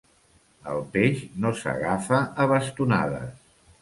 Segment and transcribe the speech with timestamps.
[0.71, 3.37] El peix no s'agafa a bastonades.